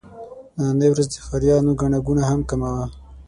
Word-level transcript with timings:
نننۍ 0.57 0.87
ورځ 0.91 1.07
د 1.09 1.15
ښاريانو 1.25 1.71
ګڼه 1.81 1.99
ګوڼه 2.07 2.23
هم 2.29 2.41
کمه 2.49 2.69
وه. 2.75 2.85